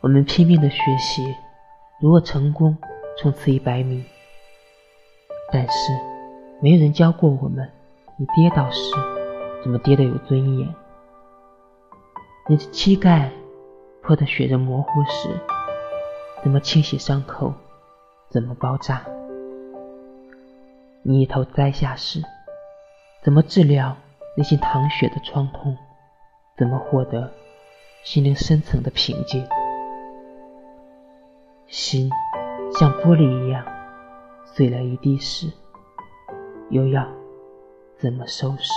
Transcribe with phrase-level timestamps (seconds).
[0.00, 1.34] 我们拼命的学习，
[2.00, 2.78] 如何成功
[3.18, 4.04] 冲刺一百米，
[5.52, 5.92] 但是
[6.62, 7.68] 没有人教过我们，
[8.16, 8.80] 你跌倒时
[9.60, 10.72] 怎么跌得有尊严。
[12.48, 13.28] 你的膝盖
[14.00, 15.28] 破得血肉模糊时，
[16.44, 17.52] 怎么清洗伤口，
[18.30, 19.04] 怎么包扎？
[21.02, 22.22] 你一头栽下时，
[23.24, 23.96] 怎么治疗
[24.36, 25.76] 内心淌血的创痛？
[26.56, 27.32] 怎么获得
[28.04, 29.44] 心灵深层的平静？
[31.68, 32.10] 心
[32.72, 33.62] 像玻璃一样
[34.42, 35.52] 碎了一地时，
[36.70, 37.06] 又要
[37.98, 38.72] 怎么收拾？